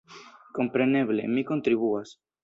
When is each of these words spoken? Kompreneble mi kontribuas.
Kompreneble 0.59 1.25
mi 1.33 1.43
kontribuas. 1.49 2.15